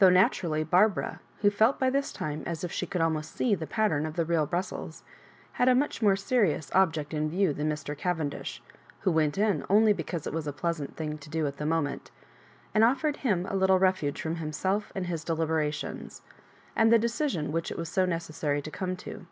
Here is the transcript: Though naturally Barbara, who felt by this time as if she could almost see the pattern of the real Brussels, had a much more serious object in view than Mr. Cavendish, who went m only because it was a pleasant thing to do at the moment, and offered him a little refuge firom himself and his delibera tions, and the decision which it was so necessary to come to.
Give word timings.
Though 0.00 0.10
naturally 0.10 0.64
Barbara, 0.64 1.20
who 1.40 1.50
felt 1.50 1.78
by 1.78 1.88
this 1.88 2.12
time 2.12 2.42
as 2.46 2.64
if 2.64 2.72
she 2.72 2.84
could 2.84 3.00
almost 3.00 3.30
see 3.36 3.54
the 3.54 3.64
pattern 3.64 4.06
of 4.06 4.16
the 4.16 4.24
real 4.24 4.44
Brussels, 4.44 5.04
had 5.52 5.68
a 5.68 5.74
much 5.76 6.02
more 6.02 6.16
serious 6.16 6.68
object 6.74 7.14
in 7.14 7.30
view 7.30 7.52
than 7.52 7.70
Mr. 7.70 7.96
Cavendish, 7.96 8.60
who 9.02 9.12
went 9.12 9.38
m 9.38 9.64
only 9.70 9.92
because 9.92 10.26
it 10.26 10.32
was 10.32 10.48
a 10.48 10.52
pleasant 10.52 10.96
thing 10.96 11.16
to 11.18 11.30
do 11.30 11.46
at 11.46 11.58
the 11.58 11.64
moment, 11.64 12.10
and 12.74 12.82
offered 12.82 13.18
him 13.18 13.46
a 13.46 13.54
little 13.54 13.78
refuge 13.78 14.20
firom 14.20 14.38
himself 14.38 14.90
and 14.96 15.06
his 15.06 15.24
delibera 15.24 15.72
tions, 15.72 16.22
and 16.74 16.92
the 16.92 16.98
decision 16.98 17.52
which 17.52 17.70
it 17.70 17.78
was 17.78 17.88
so 17.88 18.04
necessary 18.04 18.60
to 18.60 18.72
come 18.72 18.96
to. 18.96 19.28